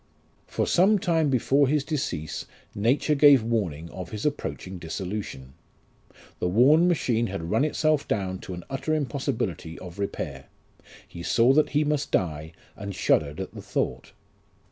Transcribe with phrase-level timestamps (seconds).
[0.47, 5.53] For some time before his decease nature gave warning of his approaching dissolution.
[6.39, 10.47] The worn machine had run itself down to an utter impossibility of repair;
[11.07, 14.13] he saw that he must die, and shuddered at the thought.